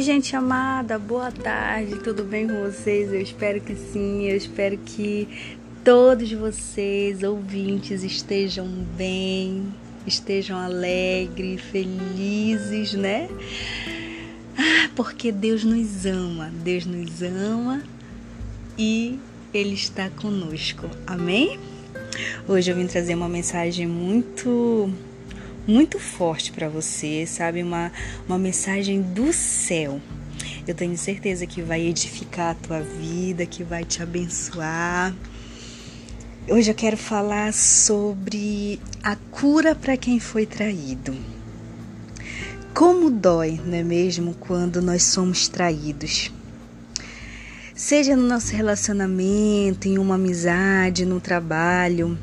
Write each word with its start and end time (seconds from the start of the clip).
Oi, 0.00 0.04
gente 0.04 0.34
amada, 0.34 0.98
boa 0.98 1.30
tarde, 1.30 1.96
tudo 1.96 2.24
bem 2.24 2.48
com 2.48 2.54
vocês? 2.62 3.12
Eu 3.12 3.20
espero 3.20 3.60
que 3.60 3.74
sim, 3.76 4.22
eu 4.22 4.34
espero 4.34 4.78
que 4.78 5.28
todos 5.84 6.32
vocês, 6.32 7.22
ouvintes, 7.22 8.02
estejam 8.02 8.66
bem, 8.96 9.62
estejam 10.06 10.56
alegres, 10.56 11.60
felizes, 11.60 12.94
né? 12.94 13.28
Ah, 14.56 14.88
porque 14.96 15.30
Deus 15.30 15.64
nos 15.64 16.06
ama, 16.06 16.50
Deus 16.64 16.86
nos 16.86 17.20
ama 17.20 17.82
e 18.78 19.18
Ele 19.52 19.74
está 19.74 20.08
conosco, 20.08 20.88
amém? 21.06 21.60
Hoje 22.48 22.70
eu 22.70 22.74
vim 22.74 22.86
trazer 22.86 23.14
uma 23.14 23.28
mensagem 23.28 23.86
muito 23.86 24.90
muito 25.70 26.00
forte 26.00 26.50
para 26.50 26.68
você, 26.68 27.24
sabe? 27.26 27.62
Uma, 27.62 27.92
uma 28.26 28.38
mensagem 28.38 29.00
do 29.00 29.32
céu. 29.32 30.00
Eu 30.66 30.74
tenho 30.74 30.98
certeza 30.98 31.46
que 31.46 31.62
vai 31.62 31.80
edificar 31.82 32.50
a 32.50 32.54
tua 32.54 32.80
vida, 32.80 33.46
que 33.46 33.62
vai 33.62 33.84
te 33.84 34.02
abençoar. 34.02 35.14
Hoje 36.48 36.70
eu 36.70 36.74
quero 36.74 36.96
falar 36.96 37.52
sobre 37.52 38.80
a 39.02 39.14
cura 39.14 39.74
para 39.74 39.96
quem 39.96 40.18
foi 40.18 40.44
traído. 40.44 41.16
Como 42.74 43.10
dói, 43.10 43.60
não 43.64 43.76
é 43.76 43.84
mesmo, 43.84 44.34
quando 44.34 44.82
nós 44.82 45.04
somos 45.04 45.48
traídos? 45.48 46.32
Seja 47.74 48.16
no 48.16 48.26
nosso 48.26 48.54
relacionamento, 48.54 49.86
em 49.86 49.98
uma 49.98 50.16
amizade, 50.16 51.06
no 51.06 51.20
trabalho, 51.20 52.18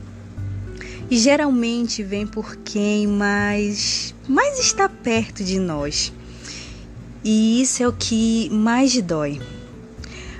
e 1.10 1.18
geralmente 1.18 2.04
vem 2.04 2.28
por 2.28 2.56
quem 2.58 3.08
mais, 3.08 4.14
mais 4.28 4.60
está 4.60 4.90
perto 4.90 5.44
de 5.44 5.60
nós. 5.60 6.12
E 7.24 7.62
isso 7.62 7.82
é 7.82 7.88
o 7.88 7.94
que 7.94 8.50
mais 8.50 9.02
dói. 9.02 9.42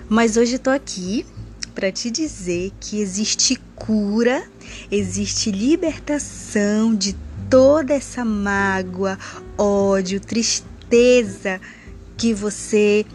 Mas 0.10 0.38
hoje 0.38 0.58
tô 0.58 0.70
aqui 0.70 1.26
para 1.74 1.92
te 1.92 2.10
dizer 2.10 2.72
que 2.80 3.00
existe 3.00 3.60
cura, 3.76 4.44
existe 4.92 5.52
libertação 5.52 6.96
de 6.96 7.16
toda 7.50 7.94
essa 7.94 8.26
mágoa, 8.26 9.18
ódio, 9.58 10.20
tristeza 10.20 11.62
que 12.18 12.34
você 12.34 13.06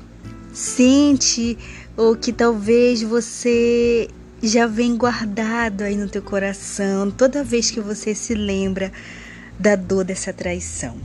sente 0.52 1.58
ou 1.96 2.14
que 2.14 2.32
talvez 2.32 3.02
você 3.02 4.08
já 4.48 4.66
vem 4.66 4.96
guardado 4.96 5.82
aí 5.82 5.96
no 5.96 6.08
teu 6.08 6.22
coração 6.22 7.10
toda 7.10 7.44
vez 7.44 7.70
que 7.70 7.80
você 7.80 8.14
se 8.14 8.34
lembra 8.34 8.92
da 9.58 9.76
dor 9.76 10.04
dessa 10.04 10.32
traição. 10.32 10.96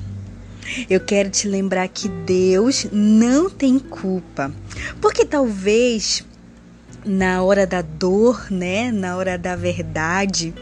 Eu 0.89 0.99
quero 0.99 1.29
te 1.29 1.47
lembrar 1.47 1.87
que 1.87 2.09
Deus 2.09 2.87
não 2.91 3.49
tem 3.49 3.79
culpa, 3.79 4.51
porque 4.99 5.23
talvez 5.23 6.25
na 7.05 7.41
hora 7.41 7.65
da 7.65 7.81
dor, 7.81 8.51
né, 8.51 8.91
na 8.91 9.15
hora 9.15 9.37
da 9.37 9.55
verdade, 9.55 10.53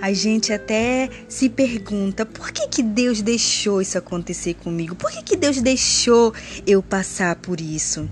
a 0.00 0.12
gente 0.12 0.52
até 0.52 1.08
se 1.28 1.48
pergunta 1.48 2.24
por 2.24 2.52
que, 2.52 2.68
que 2.68 2.82
Deus 2.82 3.20
deixou 3.20 3.82
isso 3.82 3.98
acontecer 3.98 4.54
comigo? 4.54 4.94
Por 4.94 5.10
que, 5.10 5.22
que 5.22 5.36
Deus 5.36 5.60
deixou 5.60 6.32
eu 6.66 6.80
passar 6.82 7.34
por 7.36 7.60
isso? 7.60 8.08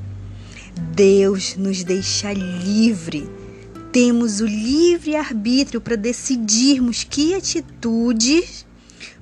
Deus 0.95 1.56
nos 1.56 1.84
deixa 1.84 2.33
livre 2.33 3.29
temos 3.92 4.41
o 4.41 4.47
livre 4.47 5.17
arbítrio 5.17 5.81
para 5.81 5.97
decidirmos 5.97 7.05
que 7.05 7.34
atitudes 7.34 8.67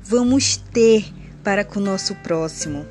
vamos 0.02 0.56
ter 0.56 1.04
para 1.42 1.64
com 1.64 1.78
o 1.80 1.82
nosso 1.82 2.14
próximo. 2.16 2.86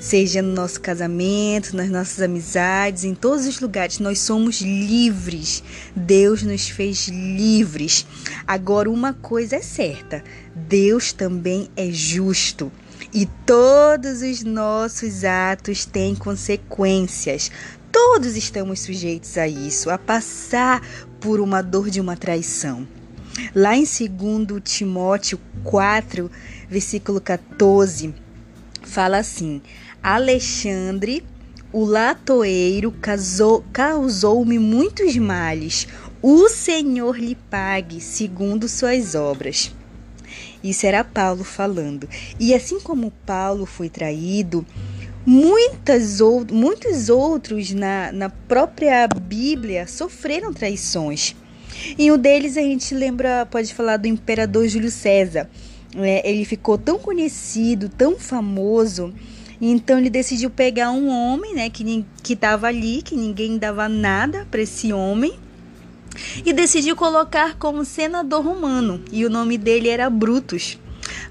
Seja 0.00 0.42
no 0.42 0.52
nosso 0.52 0.80
casamento, 0.80 1.76
nas 1.76 1.90
nossas 1.90 2.20
amizades, 2.20 3.04
em 3.04 3.14
todos 3.14 3.46
os 3.46 3.60
lugares, 3.60 3.98
nós 3.98 4.18
somos 4.18 4.60
livres. 4.60 5.62
Deus 5.94 6.42
nos 6.42 6.68
fez 6.68 7.08
livres. 7.08 8.06
Agora, 8.46 8.90
uma 8.90 9.12
coisa 9.12 9.56
é 9.56 9.62
certa: 9.62 10.24
Deus 10.54 11.12
também 11.12 11.68
é 11.76 11.90
justo. 11.90 12.72
E 13.12 13.26
todos 13.46 14.22
os 14.22 14.42
nossos 14.42 15.24
atos 15.24 15.84
têm 15.84 16.14
consequências. 16.14 17.50
Todos 17.92 18.36
estamos 18.36 18.80
sujeitos 18.80 19.38
a 19.38 19.46
isso, 19.46 19.88
a 19.88 19.96
passar 19.96 20.82
por 21.24 21.40
uma 21.40 21.62
dor 21.62 21.88
de 21.88 22.02
uma 22.02 22.18
traição. 22.18 22.86
Lá 23.54 23.74
em 23.74 23.84
2 23.84 24.60
Timóteo 24.62 25.40
4, 25.62 26.30
versículo 26.68 27.18
14, 27.18 28.14
fala 28.82 29.16
assim: 29.16 29.62
Alexandre, 30.02 31.24
o 31.72 31.82
latoeiro, 31.82 32.94
causou-me 33.72 34.58
muitos 34.58 35.16
males. 35.16 35.88
O 36.20 36.46
Senhor 36.50 37.18
lhe 37.18 37.34
pague 37.34 38.02
segundo 38.02 38.68
suas 38.68 39.14
obras. 39.14 39.74
Isso 40.62 40.86
era 40.86 41.02
Paulo 41.02 41.42
falando. 41.42 42.06
E 42.38 42.54
assim 42.54 42.78
como 42.80 43.10
Paulo 43.24 43.64
foi 43.64 43.88
traído, 43.88 44.64
Muitas 45.26 46.20
ou, 46.20 46.44
muitos 46.50 47.08
outros 47.08 47.72
na, 47.72 48.12
na 48.12 48.28
própria 48.28 49.08
Bíblia 49.08 49.86
sofreram 49.86 50.52
traições. 50.52 51.34
E 51.98 52.10
um 52.12 52.18
deles 52.18 52.56
a 52.56 52.62
gente 52.62 52.94
lembra, 52.94 53.46
pode 53.46 53.72
falar 53.72 53.96
do 53.96 54.06
imperador 54.06 54.68
Júlio 54.68 54.90
César. 54.90 55.48
É, 55.96 56.28
ele 56.28 56.44
ficou 56.44 56.76
tão 56.76 56.98
conhecido, 56.98 57.88
tão 57.88 58.18
famoso, 58.18 59.14
então 59.60 59.98
ele 59.98 60.10
decidiu 60.10 60.50
pegar 60.50 60.90
um 60.90 61.08
homem, 61.08 61.54
né, 61.54 61.70
que 61.70 62.04
que 62.22 62.32
estava 62.32 62.66
ali, 62.66 63.00
que 63.00 63.14
ninguém 63.14 63.56
dava 63.58 63.88
nada 63.88 64.46
para 64.50 64.60
esse 64.60 64.92
homem, 64.92 65.38
e 66.44 66.52
decidiu 66.52 66.96
colocar 66.96 67.56
como 67.56 67.84
senador 67.84 68.44
romano. 68.44 69.02
E 69.12 69.24
o 69.24 69.30
nome 69.30 69.56
dele 69.56 69.88
era 69.88 70.10
Brutus. 70.10 70.78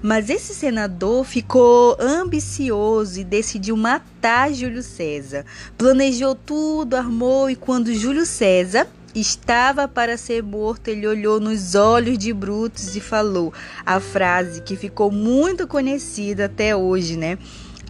Mas 0.04 0.28
esse 0.28 0.52
senador 0.52 1.24
ficou 1.24 1.96
ambicioso 1.98 3.18
e 3.18 3.24
decidiu 3.24 3.74
matar 3.74 4.52
Júlio 4.52 4.82
César. 4.82 5.46
Planejou 5.78 6.34
tudo, 6.34 6.94
armou 6.94 7.48
e 7.48 7.56
quando 7.56 7.94
Júlio 7.94 8.26
César 8.26 8.86
estava 9.14 9.88
para 9.88 10.18
ser 10.18 10.42
morto, 10.42 10.88
ele 10.88 11.06
olhou 11.06 11.40
nos 11.40 11.74
olhos 11.74 12.18
de 12.18 12.34
Brutus 12.34 12.94
e 12.94 13.00
falou 13.00 13.50
a 13.86 13.98
frase 13.98 14.60
que 14.60 14.76
ficou 14.76 15.10
muito 15.10 15.66
conhecida 15.66 16.44
até 16.44 16.76
hoje, 16.76 17.16
né? 17.16 17.38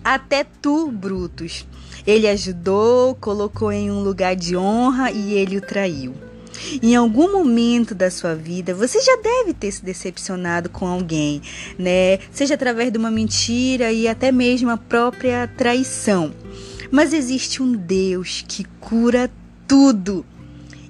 Até 0.05 0.47
tu, 0.63 0.93
Brutus. 0.93 1.67
Ele 2.07 2.29
ajudou, 2.29 3.17
colocou 3.17 3.73
em 3.73 3.91
um 3.91 4.05
lugar 4.05 4.37
de 4.37 4.57
honra 4.57 5.11
e 5.11 5.33
ele 5.33 5.57
o 5.57 5.61
traiu. 5.61 6.15
Em 6.83 6.95
algum 6.95 7.33
momento 7.33 7.95
da 7.95 8.11
sua 8.11 8.35
vida, 8.35 8.75
você 8.75 9.01
já 9.01 9.17
deve 9.17 9.53
ter 9.53 9.73
se 9.73 9.85
decepcionado 9.85 10.69
com 10.69 10.87
alguém, 10.87 11.43
né? 11.79 12.19
Seja 12.31 12.55
através 12.55 12.93
de 12.93 12.99
uma 12.99 13.11
mentira 13.11 13.93
e 13.93 14.09
até 14.09 14.31
mesmo 14.31 14.71
a 14.71 14.77
própria 14.77 15.47
traição. 15.57 16.33
Mas 16.91 17.13
existe 17.13 17.63
um 17.63 17.73
Deus 17.73 18.45
que 18.47 18.65
cura 18.81 19.31
tudo. 19.67 20.25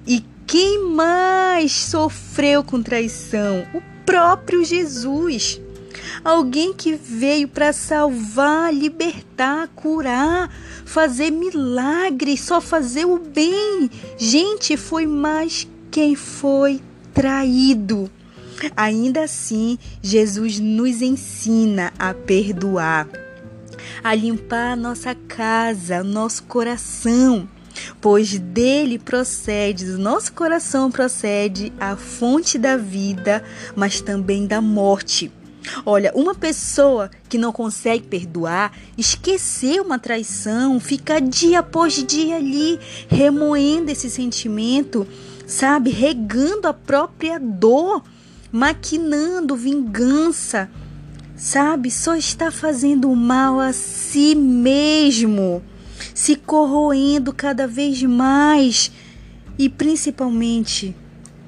E 0.05 0.23
quem 0.45 0.89
mais 0.89 1.71
sofreu 1.71 2.63
com 2.63 2.81
traição? 2.81 3.65
O 3.73 3.81
próprio 4.05 4.63
Jesus. 4.63 5.59
Alguém 6.23 6.73
que 6.73 6.95
veio 6.95 7.47
para 7.47 7.73
salvar, 7.73 8.73
libertar, 8.73 9.67
curar, 9.75 10.49
fazer 10.85 11.31
milagres, 11.31 12.41
só 12.41 12.61
fazer 12.61 13.05
o 13.05 13.19
bem. 13.19 13.89
Gente, 14.17 14.77
foi 14.77 15.05
mais 15.05 15.67
quem 15.91 16.15
foi 16.15 16.81
traído. 17.13 18.09
Ainda 18.75 19.23
assim, 19.23 19.77
Jesus 20.01 20.59
nos 20.59 21.01
ensina 21.01 21.91
a 21.99 22.13
perdoar, 22.13 23.07
a 24.03 24.15
limpar 24.15 24.73
a 24.73 24.75
nossa 24.75 25.13
casa, 25.13 26.03
nosso 26.03 26.43
coração, 26.43 27.47
pois 27.99 28.39
dele 28.39 28.97
procede, 28.97 29.85
do 29.85 29.97
nosso 29.97 30.31
coração 30.33 30.89
procede 30.89 31.71
a 31.79 31.95
fonte 31.95 32.57
da 32.57 32.77
vida, 32.77 33.43
mas 33.75 33.99
também 33.99 34.47
da 34.47 34.61
morte. 34.61 35.31
Olha, 35.85 36.11
uma 36.15 36.35
pessoa 36.35 37.09
que 37.29 37.37
não 37.37 37.51
consegue 37.51 38.05
perdoar, 38.05 38.71
esquecer 38.97 39.81
uma 39.81 39.99
traição, 39.99 40.79
fica 40.79 41.19
dia 41.19 41.59
após 41.59 41.93
dia 42.03 42.37
ali 42.37 42.79
remoendo 43.07 43.91
esse 43.91 44.09
sentimento, 44.09 45.07
sabe? 45.45 45.89
Regando 45.89 46.67
a 46.67 46.73
própria 46.73 47.39
dor, 47.39 48.03
maquinando 48.51 49.55
vingança, 49.55 50.69
sabe? 51.35 51.91
Só 51.91 52.15
está 52.15 52.51
fazendo 52.51 53.13
mal 53.15 53.59
a 53.59 53.73
si 53.73 54.35
mesmo, 54.35 55.63
se 56.13 56.35
corroendo 56.35 57.33
cada 57.33 57.67
vez 57.67 58.01
mais 58.03 58.91
e 59.57 59.69
principalmente 59.69 60.95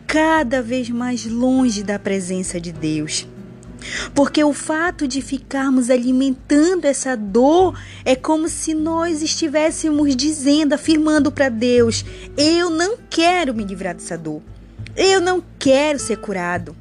cada 0.06 0.62
vez 0.62 0.90
mais 0.90 1.26
longe 1.26 1.84
da 1.84 2.00
presença 2.00 2.60
de 2.60 2.72
Deus. 2.72 3.28
Porque 4.14 4.44
o 4.44 4.54
fato 4.54 5.08
de 5.08 5.22
ficarmos 5.22 5.90
alimentando 5.90 6.86
essa 6.86 7.16
dor 7.16 7.80
é 8.04 8.16
como 8.16 8.48
se 8.48 8.74
nós 8.74 9.22
estivéssemos 9.22 10.16
dizendo, 10.16 10.74
afirmando 10.74 11.32
para 11.32 11.50
Deus: 11.50 12.04
eu 12.36 12.70
não 12.70 12.98
quero 13.10 13.54
me 13.54 13.64
livrar 13.64 13.96
dessa 13.96 14.18
dor. 14.18 14.42
Eu 14.96 15.22
não 15.22 15.44
quero 15.60 16.00
ser 16.00 16.18
curado. 16.18 16.76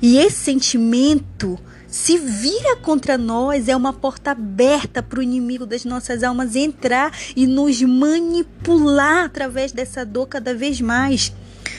E 0.00 0.16
esse 0.16 0.36
sentimento 0.36 1.58
se 1.88 2.18
vira 2.18 2.76
contra 2.76 3.16
nós, 3.16 3.66
é 3.66 3.74
uma 3.74 3.94
porta 3.94 4.32
aberta 4.32 5.02
para 5.02 5.20
o 5.20 5.22
inimigo 5.22 5.64
das 5.64 5.86
nossas 5.86 6.22
almas 6.22 6.54
entrar 6.54 7.12
e 7.34 7.46
nos 7.46 7.80
manipular 7.82 9.24
através 9.24 9.72
dessa 9.72 10.04
dor 10.04 10.26
cada 10.26 10.54
vez 10.54 10.80
mais 10.82 11.32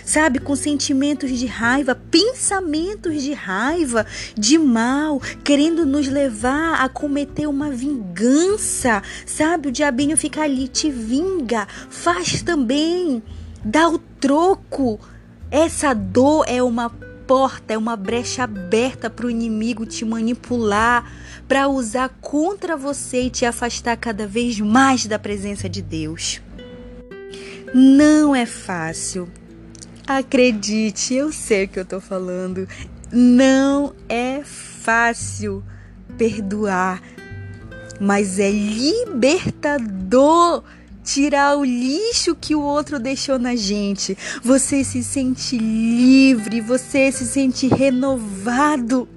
sabe, 0.10 0.40
com 0.40 0.56
sentimentos 0.56 1.30
de 1.38 1.46
raiva, 1.46 1.94
pensamentos 1.94 3.22
de 3.22 3.32
raiva, 3.32 4.08
de 4.36 4.58
mal, 4.58 5.22
querendo 5.44 5.86
nos 5.86 6.08
levar 6.08 6.84
a 6.84 6.90
cometer 6.90 7.46
uma 7.46 7.70
vingança, 7.70 9.04
sabe? 9.24 9.70
O 9.70 9.72
diabinho 9.72 10.18
fica 10.18 10.42
ali, 10.42 10.68
te 10.68 10.90
vinga, 10.90 11.68
faz 11.92 12.42
também, 12.42 13.22
dá 13.64 13.88
o 13.88 14.00
troco. 14.00 15.00
Essa 15.52 15.94
dor 15.94 16.44
é 16.48 16.64
uma 16.64 16.90
porta, 17.28 17.76
é 17.76 17.78
uma 17.78 17.96
brecha 17.96 18.46
aberta 18.46 19.12
para 19.12 19.28
o 19.28 19.30
inimigo 19.30 19.86
te 19.86 20.04
manipular, 20.04 21.06
para 21.48 21.68
usar 21.68 22.10
contra 22.20 22.76
você 22.76 23.26
e 23.26 23.30
te 23.30 23.46
afastar 23.46 23.96
cada 23.96 24.26
vez 24.26 24.60
mais 24.60 25.06
da 25.06 25.20
presença 25.20 25.70
de 25.70 25.84
Deus. 25.84 26.42
Não 27.72 28.36
é 28.36 28.48
fácil, 28.48 29.30
Acredite, 30.10 31.14
eu 31.14 31.32
sei 31.32 31.66
o 31.66 31.68
que 31.68 31.80
eu 31.80 31.86
tô 31.86 32.02
falando. 32.02 32.68
Não 33.12 33.94
é 34.10 34.42
fácil 34.44 35.64
perdoar, 36.18 37.00
mas 38.02 38.40
é 38.40 38.50
libertador 38.50 39.84
tirar 41.04 41.56
o 41.58 41.64
lixo 41.64 42.36
que 42.36 42.56
o 42.56 42.62
outro 42.62 42.98
deixou 42.98 43.38
na 43.38 43.56
gente. 43.56 44.18
Você 44.44 44.84
se 44.84 45.04
sente 45.04 45.60
livre, 45.60 46.60
você 46.60 47.12
se 47.12 47.28
sente 47.28 47.68
renovado 47.68 49.08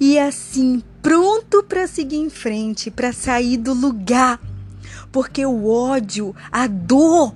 e 0.00 0.18
assim 0.18 0.82
pronto 1.00 1.62
para 1.62 1.86
seguir 1.86 2.16
em 2.16 2.30
frente, 2.30 2.90
para 2.90 3.12
sair 3.12 3.58
do 3.58 3.72
lugar. 3.72 4.40
Porque 5.12 5.46
o 5.46 5.68
ódio, 5.68 6.34
a 6.50 6.66
dor, 6.66 7.32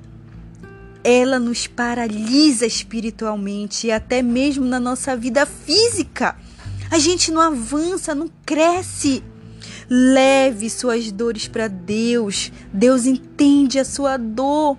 ela 1.05 1.39
nos 1.39 1.67
paralisa 1.67 2.65
espiritualmente 2.65 3.89
e 3.89 3.93
até 3.93 4.23
mesmo 4.23 4.65
na 4.65 4.81
nossa 4.81 5.15
vida 5.15 5.45
física. 5.45 6.35
A 6.91 6.99
gente 6.99 7.31
não 7.31 7.43
avança, 7.43 8.15
não 8.15 8.31
cresce. 8.47 9.23
Leve 9.89 10.71
suas 10.71 11.13
dores 11.13 11.47
para 11.47 11.69
Deus. 11.69 12.51
Deus 12.73 13.05
entende 13.05 13.79
a 13.79 13.85
sua 13.85 14.17
dor. 14.17 14.79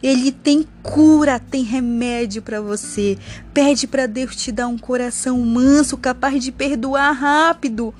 Ele 0.00 0.30
tem 0.30 0.64
cura, 0.84 1.40
tem 1.40 1.64
remédio 1.64 2.42
para 2.42 2.60
você. 2.60 3.18
Pede 3.52 3.88
para 3.88 4.06
Deus 4.06 4.36
te 4.36 4.52
dar 4.52 4.68
um 4.68 4.78
coração 4.78 5.40
manso, 5.40 5.96
capaz 5.96 6.44
de 6.44 6.52
perdoar 6.52 7.10
rápido. 7.10 7.92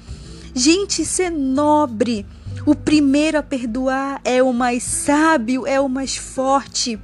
Gente, 0.54 1.02
isso 1.02 1.20
é 1.20 1.30
nobre. 1.30 2.24
O 2.64 2.76
primeiro 2.76 3.38
a 3.38 3.42
perdoar 3.42 4.20
é 4.24 4.40
o 4.40 4.52
mais 4.52 4.84
sábio, 4.84 5.66
é 5.66 5.80
o 5.80 5.88
mais 5.88 6.16
forte 6.16 6.98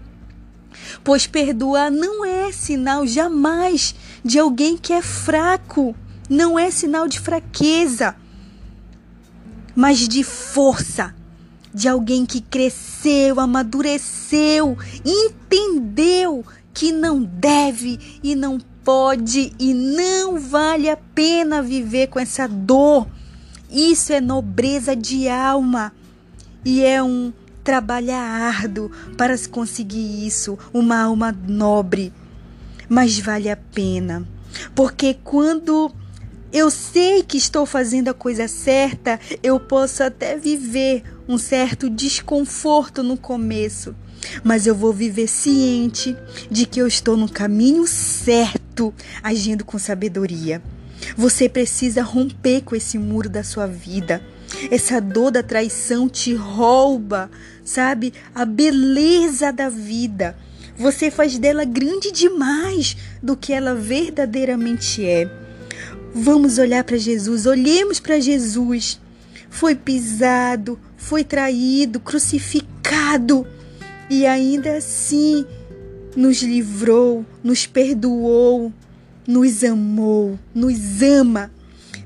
pois 1.03 1.27
perdoar 1.27 1.91
não 1.91 2.25
é 2.25 2.50
sinal 2.53 3.06
jamais 3.06 3.94
de 4.25 4.39
alguém 4.39 4.77
que 4.77 4.93
é 4.93 5.03
fraco, 5.03 5.94
não 6.29 6.59
é 6.59 6.71
sinal 6.71 7.09
de 7.09 7.19
fraqueza, 7.19 8.15
mas 9.75 10.06
de 10.06 10.23
força, 10.23 11.15
de 11.73 11.89
alguém 11.89 12.27
que 12.27 12.41
cresceu, 12.41 13.41
amadureceu, 13.41 14.77
entendeu 15.05 16.44
que 16.75 16.93
não 16.93 17.23
deve 17.23 17.99
e 18.23 18.35
não 18.35 18.59
pode 18.85 19.53
e 19.59 19.75
não 19.75 20.38
vale 20.38 20.88
a 20.88 20.97
pena 20.97 21.62
viver 21.62 22.09
com 22.09 22.19
essa 22.19 22.47
dor. 22.47 23.06
Isso 23.71 24.12
é 24.12 24.21
nobreza 24.21 24.95
de 24.95 25.29
alma. 25.29 25.93
E 26.65 26.83
é 26.83 27.03
um 27.03 27.33
trabalha 27.62 28.17
árduo 28.17 28.91
para 29.17 29.37
se 29.37 29.49
conseguir 29.49 30.26
isso, 30.26 30.59
uma 30.73 31.03
alma 31.03 31.37
nobre. 31.47 32.12
Mas 32.88 33.19
vale 33.19 33.49
a 33.49 33.56
pena, 33.56 34.26
porque 34.75 35.14
quando 35.23 35.91
eu 36.53 36.70
sei 36.70 37.23
que 37.23 37.38
estou 37.38 37.64
fazendo 37.64 38.09
a 38.09 38.14
coisa 38.14 38.47
certa, 38.47 39.19
eu 39.43 39.59
posso 39.59 40.03
até 40.03 40.37
viver 40.37 41.03
um 41.26 41.38
certo 41.38 41.88
desconforto 41.88 43.03
no 43.03 43.17
começo, 43.17 43.94
mas 44.44 44.67
eu 44.67 44.75
vou 44.75 44.93
viver 44.93 45.29
ciente 45.29 46.14
de 46.50 46.67
que 46.67 46.79
eu 46.79 46.87
estou 46.87 47.17
no 47.17 47.29
caminho 47.29 47.87
certo, 47.87 48.93
agindo 49.23 49.64
com 49.64 49.79
sabedoria. 49.79 50.62
Você 51.17 51.49
precisa 51.49 52.03
romper 52.03 52.61
com 52.62 52.76
esse 52.76 52.99
muro 52.99 53.29
da 53.29 53.43
sua 53.43 53.67
vida. 53.67 54.23
Essa 54.70 55.00
dor 55.00 55.31
da 55.31 55.43
traição 55.43 56.08
te 56.08 56.34
rouba, 56.34 57.31
sabe, 57.64 58.12
a 58.34 58.44
beleza 58.44 59.52
da 59.52 59.69
vida. 59.69 60.37
Você 60.76 61.10
faz 61.10 61.38
dela 61.38 61.64
grande 61.64 62.10
demais 62.10 62.96
do 63.22 63.37
que 63.37 63.52
ela 63.52 63.75
verdadeiramente 63.75 65.04
é. 65.04 65.31
Vamos 66.14 66.58
olhar 66.58 66.84
para 66.84 66.96
Jesus, 66.96 67.46
olhemos 67.46 68.00
para 68.00 68.20
Jesus. 68.20 69.00
Foi 69.49 69.75
pisado, 69.75 70.78
foi 70.96 71.25
traído, 71.25 72.00
crucificado 72.00 73.46
e 74.08 74.26
ainda 74.26 74.76
assim 74.76 75.44
nos 76.16 76.43
livrou, 76.43 77.25
nos 77.43 77.66
perdoou, 77.66 78.72
nos 79.26 79.64
amou, 79.64 80.38
nos 80.54 81.02
ama. 81.02 81.50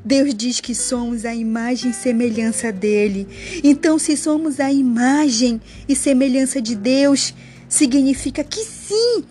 Deus 0.06 0.32
diz 0.32 0.60
que 0.60 0.72
somos 0.72 1.24
a 1.24 1.34
imagem 1.34 1.90
e 1.90 1.94
semelhança 1.94 2.70
dele. 2.70 3.26
Então, 3.64 3.98
se 3.98 4.16
somos 4.16 4.60
a 4.60 4.72
imagem 4.72 5.60
e 5.88 5.96
semelhança 5.96 6.62
de 6.62 6.76
Deus, 6.76 7.34
significa 7.68 8.44
que 8.44 8.60
sim, 8.60 9.24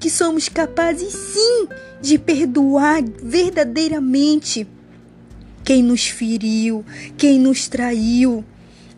que 0.00 0.08
somos 0.08 0.48
capazes 0.48 1.12
sim 1.12 1.68
de 2.00 2.18
perdoar 2.18 3.02
verdadeiramente 3.22 4.66
quem 5.62 5.82
nos 5.82 6.06
feriu, 6.06 6.82
quem 7.18 7.38
nos 7.38 7.68
traiu. 7.68 8.42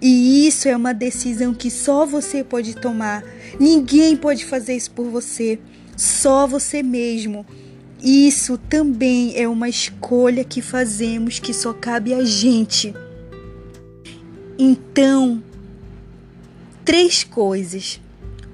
E 0.01 0.47
isso 0.47 0.69
é 0.69 0.77
uma 0.77 0.95
decisão 0.95 1.53
que 1.53 1.69
só 1.69 2.07
você 2.07 2.45
pode 2.45 2.77
tomar. 2.77 3.25
Ninguém 3.59 4.17
pode 4.17 4.45
fazer 4.45 4.77
isso 4.77 4.93
por 4.93 5.09
você, 5.09 5.59
só 5.97 6.47
você 6.47 6.81
mesmo. 6.81 7.45
Isso 8.05 8.59
também 8.59 9.33
é 9.35 9.49
uma 9.49 9.67
escolha 9.67 10.45
que 10.45 10.61
fazemos 10.61 11.39
que 11.39 11.55
só 11.55 11.73
cabe 11.73 12.13
a 12.13 12.23
gente. 12.23 12.95
Então, 14.59 15.43
três 16.85 17.25
coisas. 17.25 17.99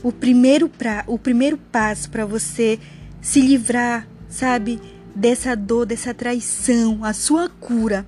O 0.04 0.12
primeiro, 0.12 0.69
pra, 0.69 1.02
o 1.09 1.19
primeiro 1.19 1.59
passo 1.59 2.09
para 2.09 2.25
você 2.25 2.78
se 3.21 3.40
livrar, 3.40 4.07
sabe, 4.28 4.80
dessa 5.16 5.57
dor, 5.57 5.85
dessa 5.85 6.14
traição, 6.14 7.04
a 7.04 7.12
sua 7.12 7.49
cura, 7.49 8.07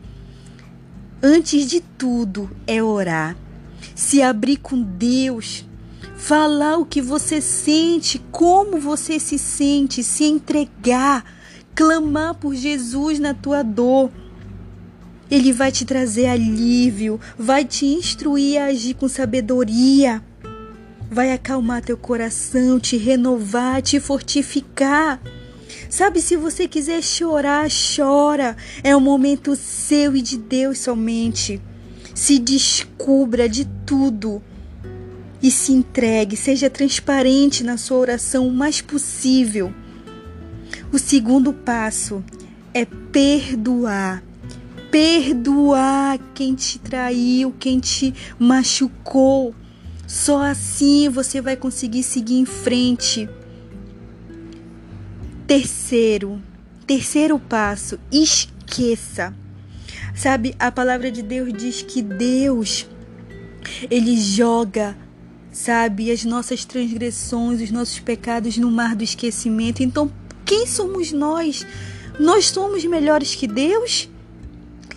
antes 1.20 1.68
de 1.68 1.80
tudo, 1.80 2.48
é 2.68 2.80
orar. 2.80 3.36
Se 3.96 4.22
abrir 4.22 4.58
com 4.58 4.80
Deus, 4.80 5.66
falar 6.16 6.76
o 6.78 6.86
que 6.86 7.00
você 7.00 7.40
sente, 7.40 8.20
como 8.30 8.78
você 8.78 9.18
se 9.18 9.38
sente, 9.38 10.02
se 10.02 10.24
entregar, 10.24 11.24
clamar 11.74 12.34
por 12.34 12.54
Jesus 12.54 13.18
na 13.18 13.34
tua 13.34 13.62
dor. 13.62 14.10
Ele 15.30 15.52
vai 15.52 15.72
te 15.72 15.84
trazer 15.84 16.26
alívio, 16.26 17.18
vai 17.38 17.64
te 17.64 17.86
instruir 17.86 18.60
a 18.60 18.66
agir 18.66 18.94
com 18.94 19.08
sabedoria, 19.08 20.22
vai 21.10 21.32
acalmar 21.32 21.82
teu 21.82 21.96
coração, 21.96 22.78
te 22.78 22.96
renovar, 22.96 23.82
te 23.82 23.98
fortificar. 23.98 25.20
Sabe, 25.88 26.20
se 26.22 26.36
você 26.36 26.68
quiser 26.68 27.02
chorar, 27.02 27.68
chora. 27.68 28.56
É 28.82 28.94
o 28.94 29.00
momento 29.00 29.56
seu 29.56 30.14
e 30.16 30.22
de 30.22 30.38
Deus 30.38 30.78
somente. 30.78 31.60
Se 32.14 32.38
descubra 32.38 33.48
de 33.48 33.64
tudo 33.86 34.42
e 35.42 35.50
se 35.50 35.72
entregue, 35.72 36.36
seja 36.36 36.70
transparente 36.70 37.64
na 37.64 37.76
sua 37.76 37.98
oração 37.98 38.46
o 38.46 38.52
mais 38.52 38.80
possível. 38.80 39.74
O 40.92 40.98
segundo 40.98 41.52
passo 41.52 42.22
é 42.72 42.84
perdoar. 42.84 44.22
Perdoar 44.90 46.18
quem 46.34 46.54
te 46.54 46.78
traiu, 46.78 47.52
quem 47.58 47.80
te 47.80 48.14
machucou. 48.38 49.54
Só 50.06 50.42
assim 50.42 51.08
você 51.08 51.40
vai 51.40 51.56
conseguir 51.56 52.02
seguir 52.02 52.36
em 52.36 52.44
frente. 52.44 53.28
Terceiro, 55.46 56.40
terceiro 56.86 57.38
passo, 57.38 57.98
esqueça. 58.12 59.34
Sabe, 60.14 60.54
a 60.58 60.70
palavra 60.70 61.10
de 61.10 61.22
Deus 61.22 61.52
diz 61.52 61.82
que 61.82 62.02
Deus 62.02 62.86
ele 63.90 64.16
joga, 64.16 64.96
sabe, 65.52 66.10
as 66.10 66.24
nossas 66.24 66.64
transgressões, 66.64 67.60
os 67.60 67.70
nossos 67.70 68.00
pecados 68.00 68.56
no 68.56 68.70
mar 68.70 68.96
do 68.96 69.04
esquecimento. 69.04 69.82
Então, 69.82 70.10
quem 70.44 70.66
somos 70.66 71.12
nós? 71.12 71.66
Nós 72.18 72.48
somos 72.48 72.84
melhores 72.84 73.34
que 73.34 73.46
Deus? 73.46 74.08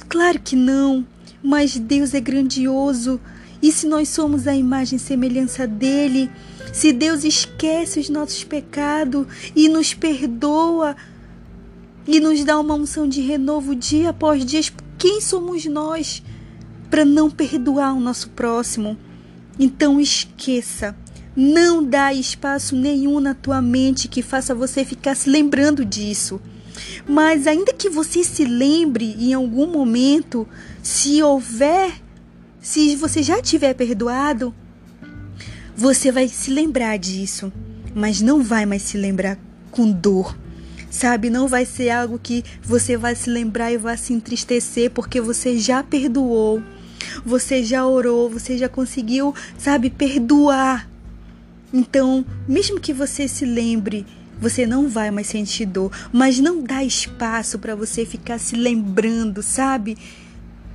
Claro 0.07 0.39
que 0.39 0.55
não, 0.55 1.05
mas 1.43 1.77
Deus 1.77 2.13
é 2.13 2.21
grandioso. 2.21 3.19
E 3.62 3.71
se 3.71 3.85
nós 3.85 4.09
somos 4.09 4.47
a 4.47 4.55
imagem 4.55 4.95
e 4.97 5.00
semelhança 5.00 5.67
dele, 5.67 6.29
se 6.71 6.93
Deus 6.93 7.24
esquece 7.24 8.00
os 8.00 8.09
nossos 8.09 8.43
pecados 8.43 9.27
e 9.55 9.67
nos 9.67 9.93
perdoa 9.93 10.95
e 12.07 12.19
nos 12.19 12.43
dá 12.43 12.59
uma 12.59 12.75
unção 12.75 13.07
de 13.07 13.21
renovo 13.21 13.75
dia 13.75 14.09
após 14.09 14.45
dia, 14.45 14.62
quem 14.97 15.19
somos 15.19 15.65
nós 15.65 16.21
para 16.89 17.03
não 17.03 17.29
perdoar 17.29 17.93
o 17.93 18.00
nosso 18.00 18.29
próximo? 18.29 18.97
Então 19.59 20.00
esqueça. 20.00 20.95
Não 21.35 21.83
dá 21.83 22.13
espaço 22.13 22.75
nenhum 22.75 23.19
na 23.19 23.33
tua 23.33 23.62
mente 23.62 24.07
que 24.07 24.21
faça 24.21 24.55
você 24.55 24.85
ficar 24.85 25.15
se 25.15 25.29
lembrando 25.29 25.83
disso. 25.83 26.39
Mas 27.07 27.47
ainda 27.47 27.74
que 27.74 27.89
você 27.89 28.24
se 28.24 28.45
lembre 28.45 29.15
em 29.19 29.33
algum 29.33 29.67
momento, 29.67 30.47
se 30.81 31.21
houver, 31.21 32.01
se 32.62 32.95
você 32.95 33.21
já 33.21 33.41
tiver 33.41 33.74
perdoado, 33.74 34.53
você 35.75 36.12
vai 36.12 36.27
se 36.27 36.51
lembrar 36.51 36.97
disso, 36.97 37.51
mas 37.93 38.21
não 38.21 38.41
vai 38.41 38.65
mais 38.65 38.81
se 38.81 38.97
lembrar 38.97 39.38
com 39.71 39.91
dor. 39.91 40.38
Sabe, 40.89 41.29
não 41.29 41.47
vai 41.47 41.65
ser 41.65 41.89
algo 41.89 42.17
que 42.17 42.43
você 42.63 42.95
vai 42.95 43.15
se 43.15 43.29
lembrar 43.29 43.71
e 43.71 43.77
vai 43.77 43.97
se 43.97 44.13
entristecer 44.13 44.89
porque 44.91 45.19
você 45.19 45.59
já 45.59 45.83
perdoou. 45.83 46.63
Você 47.25 47.64
já 47.64 47.86
orou, 47.86 48.30
você 48.30 48.58
já 48.58 48.70
conseguiu, 48.70 49.34
sabe, 49.58 49.90
perdoar. 49.90 50.90
Então, 51.74 52.25
mesmo 52.48 52.80
que 52.80 52.94
você 52.94 53.28
se 53.28 53.46
lembre 53.46 54.06
você 54.40 54.66
não 54.66 54.90
vai 54.90 55.12
mais 55.12 55.28
sentir 55.28 55.66
dor, 55.66 55.92
mas 56.12 56.40
não 56.40 56.62
dá 56.62 56.84
espaço 56.84 57.58
para 57.58 57.75
você 57.75 58.06
ficar 58.06 58.38
se 58.38 58.56
lembrando, 58.56 59.42
sabe? 59.42 59.98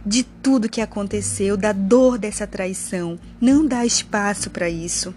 De 0.05 0.23
tudo 0.23 0.69
que 0.69 0.81
aconteceu, 0.81 1.57
da 1.57 1.73
dor 1.73 2.17
dessa 2.17 2.47
traição. 2.47 3.19
Não 3.41 3.67
dá 3.67 3.85
espaço 3.85 4.49
para 4.51 4.69
isso. 4.69 5.15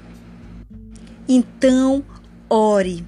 Então, 1.28 2.04
ore. 2.50 3.06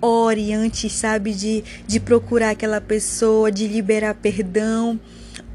Ore 0.00 0.52
antes, 0.52 0.92
sabe, 0.92 1.34
de, 1.34 1.64
de 1.84 1.98
procurar 1.98 2.50
aquela 2.50 2.80
pessoa, 2.80 3.50
de 3.50 3.66
liberar 3.66 4.14
perdão. 4.14 4.98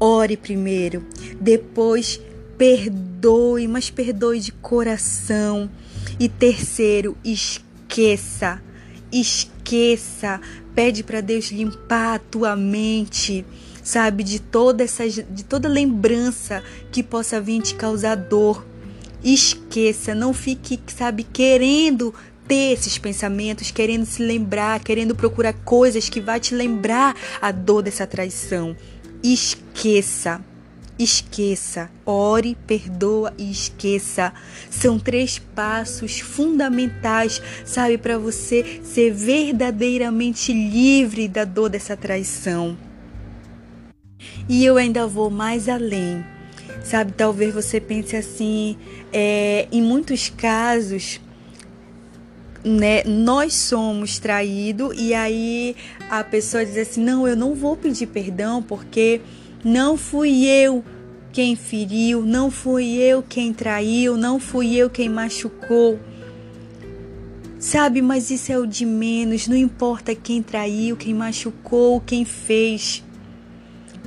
Ore 0.04 0.36
primeiro. 0.36 1.06
Depois, 1.40 2.20
perdoe, 2.58 3.66
mas 3.66 3.88
perdoe 3.90 4.40
de 4.40 4.52
coração. 4.52 5.70
E 6.20 6.28
terceiro, 6.28 7.16
esqueça 7.24 8.60
esqueça, 9.20 10.40
pede 10.74 11.02
para 11.02 11.20
Deus 11.20 11.50
limpar 11.50 12.16
a 12.16 12.18
tua 12.18 12.56
mente, 12.56 13.44
sabe, 13.82 14.24
de 14.24 14.40
toda 14.40 14.82
essa 14.82 15.08
de 15.08 15.44
toda 15.44 15.68
lembrança 15.68 16.62
que 16.90 17.02
possa 17.02 17.40
vir 17.40 17.62
te 17.62 17.74
causar 17.74 18.16
dor. 18.16 18.66
Esqueça, 19.22 20.14
não 20.14 20.34
fique, 20.34 20.78
sabe, 20.86 21.24
querendo 21.24 22.14
ter 22.46 22.74
esses 22.74 22.98
pensamentos, 22.98 23.70
querendo 23.70 24.04
se 24.04 24.22
lembrar, 24.22 24.80
querendo 24.80 25.14
procurar 25.14 25.54
coisas 25.64 26.10
que 26.10 26.20
vai 26.20 26.38
te 26.38 26.54
lembrar 26.54 27.16
a 27.40 27.50
dor 27.50 27.82
dessa 27.82 28.06
traição. 28.06 28.76
Esqueça. 29.26 30.44
Esqueça, 30.98 31.90
ore, 32.04 32.54
perdoa 32.66 33.32
e 33.38 33.50
esqueça. 33.50 34.34
São 34.70 34.98
três 34.98 35.38
passos 35.38 36.20
fundamentais, 36.20 37.40
sabe, 37.64 37.96
para 37.96 38.18
você 38.18 38.80
ser 38.84 39.12
verdadeiramente 39.12 40.52
livre 40.52 41.26
da 41.26 41.46
dor 41.46 41.70
dessa 41.70 41.96
traição. 41.96 42.76
E 44.46 44.62
eu 44.62 44.76
ainda 44.76 45.06
vou 45.06 45.30
mais 45.30 45.70
além, 45.70 46.22
sabe? 46.84 47.12
Talvez 47.12 47.54
você 47.54 47.80
pense 47.80 48.14
assim, 48.14 48.76
é, 49.10 49.66
em 49.72 49.80
muitos 49.80 50.28
casos, 50.28 51.18
né, 52.64 53.04
nós 53.04 53.52
somos 53.52 54.18
traídos 54.18 54.94
e 54.98 55.12
aí 55.12 55.76
a 56.08 56.24
pessoa 56.24 56.64
diz 56.64 56.78
assim: 56.78 57.04
não, 57.04 57.28
eu 57.28 57.36
não 57.36 57.54
vou 57.54 57.76
pedir 57.76 58.06
perdão 58.06 58.62
porque 58.62 59.20
não 59.62 59.96
fui 59.96 60.46
eu 60.46 60.82
quem 61.32 61.56
feriu, 61.56 62.22
não 62.22 62.50
fui 62.50 62.94
eu 62.94 63.22
quem 63.22 63.52
traiu, 63.52 64.16
não 64.16 64.38
fui 64.38 64.76
eu 64.76 64.88
quem 64.88 65.08
machucou. 65.08 65.98
Sabe, 67.58 68.02
mas 68.02 68.30
isso 68.30 68.52
é 68.52 68.58
o 68.58 68.66
de 68.66 68.84
menos, 68.84 69.48
não 69.48 69.56
importa 69.56 70.14
quem 70.14 70.42
traiu, 70.42 70.96
quem 70.96 71.14
machucou, 71.14 72.00
quem 72.00 72.24
fez. 72.24 73.02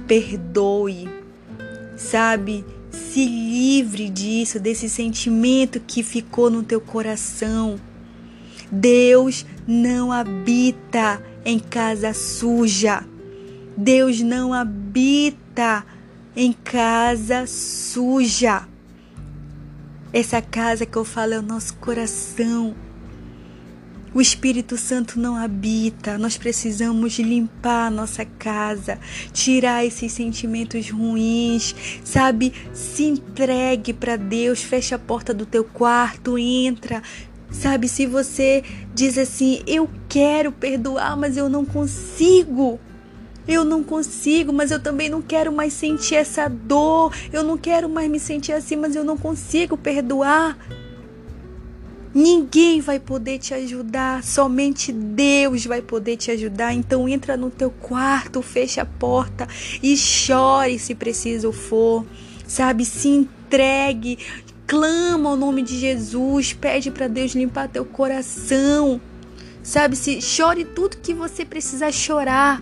Perdoe. 0.07 1.09
Sabe, 1.97 2.63
se 2.91 3.25
livre 3.25 4.09
disso, 4.09 4.59
desse 4.59 4.87
sentimento 4.87 5.79
que 5.79 6.03
ficou 6.03 6.49
no 6.49 6.61
teu 6.63 6.79
coração. 6.79 7.79
Deus 8.71 9.45
não 9.67 10.11
habita 10.11 11.21
em 11.45 11.59
casa 11.59 12.13
suja. 12.13 13.03
Deus 13.75 14.21
não 14.21 14.53
habita 14.53 15.85
em 16.35 16.51
casa 16.51 17.45
suja. 17.47 18.67
Essa 20.11 20.41
casa 20.41 20.85
que 20.85 20.97
eu 20.97 21.05
falo 21.05 21.33
é 21.33 21.39
o 21.39 21.43
nosso 21.43 21.75
coração. 21.75 22.75
O 24.13 24.21
Espírito 24.21 24.77
Santo 24.77 25.19
não 25.19 25.35
habita. 25.35 26.17
Nós 26.17 26.37
precisamos 26.37 27.19
limpar 27.19 27.87
a 27.87 27.91
nossa 27.91 28.25
casa, 28.25 28.99
tirar 29.31 29.85
esses 29.85 30.11
sentimentos 30.11 30.89
ruins, 30.89 31.75
sabe? 32.03 32.51
Se 32.73 33.03
entregue 33.03 33.93
para 33.93 34.15
Deus, 34.15 34.63
fecha 34.63 34.95
a 34.95 34.99
porta 34.99 35.33
do 35.33 35.45
teu 35.45 35.63
quarto, 35.63 36.37
entra. 36.37 37.03
Sabe, 37.49 37.87
se 37.87 38.05
você 38.05 38.63
diz 38.93 39.17
assim, 39.17 39.61
eu 39.65 39.89
quero 40.09 40.51
perdoar, 40.51 41.15
mas 41.17 41.37
eu 41.37 41.49
não 41.49 41.65
consigo. 41.65 42.79
Eu 43.47 43.63
não 43.63 43.81
consigo, 43.81 44.51
mas 44.51 44.71
eu 44.71 44.79
também 44.81 45.09
não 45.09 45.21
quero 45.21 45.51
mais 45.53 45.71
sentir 45.71 46.15
essa 46.15 46.49
dor. 46.49 47.13
Eu 47.31 47.43
não 47.43 47.57
quero 47.57 47.87
mais 47.87 48.09
me 48.09 48.19
sentir 48.19 48.51
assim, 48.51 48.75
mas 48.75 48.95
eu 48.95 49.05
não 49.05 49.17
consigo 49.17 49.77
perdoar. 49.77 50.57
Ninguém 52.13 52.81
vai 52.81 52.99
poder 52.99 53.37
te 53.37 53.53
ajudar, 53.53 54.23
somente 54.23 54.91
Deus 54.91 55.65
vai 55.65 55.81
poder 55.81 56.17
te 56.17 56.31
ajudar. 56.31 56.73
Então 56.73 57.07
entra 57.07 57.37
no 57.37 57.49
teu 57.49 57.69
quarto, 57.69 58.41
fecha 58.41 58.81
a 58.81 58.85
porta 58.85 59.47
e 59.83 59.95
chore 59.95 60.79
se 60.79 60.95
preciso 60.95 61.51
for. 61.51 62.05
Sabe, 62.47 62.85
se 62.85 63.09
entregue, 63.09 64.17
clama 64.67 65.31
o 65.31 65.37
nome 65.37 65.63
de 65.63 65.79
Jesus, 65.79 66.51
pede 66.51 66.91
para 66.91 67.07
Deus 67.07 67.31
limpar 67.31 67.69
teu 67.69 67.85
coração. 67.85 68.99
Sabe, 69.63 69.95
se 69.95 70.21
chore 70.21 70.65
tudo 70.65 70.97
que 70.97 71.13
você 71.13 71.45
precisar 71.45 71.91
chorar. 71.91 72.61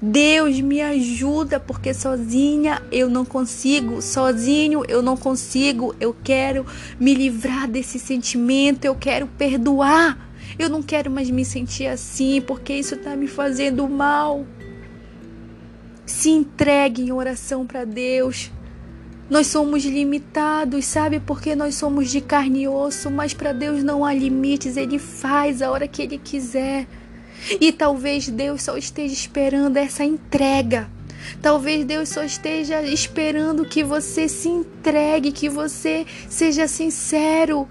Deus 0.00 0.60
me 0.60 0.82
ajuda 0.82 1.60
porque 1.60 1.94
sozinha 1.94 2.82
eu 2.90 3.08
não 3.08 3.24
consigo, 3.24 4.02
sozinho 4.02 4.82
eu 4.88 5.00
não 5.00 5.16
consigo. 5.16 5.94
Eu 6.00 6.14
quero 6.24 6.66
me 6.98 7.14
livrar 7.14 7.68
desse 7.68 7.98
sentimento, 7.98 8.84
eu 8.84 8.94
quero 8.94 9.26
perdoar. 9.26 10.18
Eu 10.58 10.68
não 10.68 10.82
quero 10.82 11.10
mais 11.10 11.30
me 11.30 11.44
sentir 11.44 11.86
assim 11.86 12.40
porque 12.40 12.74
isso 12.74 12.94
está 12.94 13.14
me 13.16 13.28
fazendo 13.28 13.88
mal. 13.88 14.44
Se 16.04 16.30
entregue 16.30 17.02
em 17.02 17.12
oração 17.12 17.64
para 17.64 17.84
Deus. 17.84 18.50
Nós 19.30 19.46
somos 19.46 19.84
limitados, 19.84 20.84
sabe? 20.84 21.20
Porque 21.20 21.56
nós 21.56 21.74
somos 21.74 22.10
de 22.10 22.20
carne 22.20 22.62
e 22.62 22.68
osso, 22.68 23.10
mas 23.10 23.32
para 23.32 23.52
Deus 23.52 23.82
não 23.82 24.04
há 24.04 24.12
limites, 24.12 24.76
Ele 24.76 24.98
faz 24.98 25.62
a 25.62 25.70
hora 25.70 25.88
que 25.88 26.02
Ele 26.02 26.18
quiser. 26.18 26.86
E 27.60 27.72
talvez 27.72 28.28
Deus 28.28 28.62
só 28.62 28.76
esteja 28.76 29.14
esperando 29.14 29.76
essa 29.76 30.04
entrega. 30.04 30.88
Talvez 31.40 31.84
Deus 31.84 32.08
só 32.08 32.24
esteja 32.24 32.82
esperando 32.82 33.64
que 33.64 33.82
você 33.82 34.28
se 34.28 34.48
entregue, 34.48 35.32
que 35.32 35.48
você 35.48 36.06
seja 36.28 36.66
sincero 36.68 37.66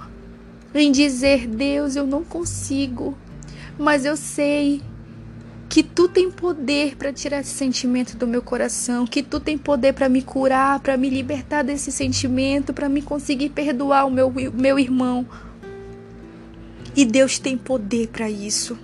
em 0.74 0.92
dizer: 0.92 1.48
Deus, 1.48 1.96
eu 1.96 2.08
não 2.08 2.24
consigo, 2.24 3.16
mas 3.78 4.06
eu 4.06 4.16
sei 4.16 4.82
que 5.72 5.82
tu 5.82 6.10
tem 6.10 6.30
poder 6.30 6.98
para 6.98 7.14
tirar 7.14 7.40
esse 7.40 7.54
sentimento 7.54 8.18
do 8.18 8.28
meu 8.28 8.42
coração, 8.42 9.08
que 9.08 9.24
tu 9.24 9.40
tem 9.40 9.58
poder 9.58 9.94
para 9.94 10.10
me 10.10 10.22
curar, 10.22 10.82
para 10.82 10.98
me 10.98 11.10
libertar 11.10 11.64
desse 11.64 11.94
sentimento, 11.94 12.74
para 12.74 12.90
me 12.90 13.02
conseguir 13.02 13.52
perdoar 13.52 14.06
o 14.06 14.12
meu, 14.12 14.30
meu 14.54 14.78
irmão. 14.78 15.26
E 16.94 17.06
Deus 17.06 17.40
tem 17.40 17.58
poder 17.58 18.10
para 18.10 18.30
isso. 18.30 18.78